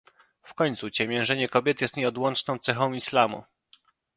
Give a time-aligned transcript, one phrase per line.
[0.43, 3.43] W końcu ciemiężenie kobiet jest nieodłączną cechą islamu